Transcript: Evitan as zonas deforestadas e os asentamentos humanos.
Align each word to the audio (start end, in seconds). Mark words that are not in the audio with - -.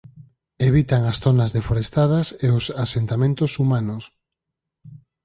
Evitan 0.69 1.01
as 1.11 1.17
zonas 1.23 1.51
deforestadas 1.57 2.27
e 2.45 2.47
os 2.57 2.65
asentamentos 2.85 3.51
humanos. 3.61 4.03